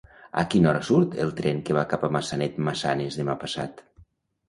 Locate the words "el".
1.27-1.35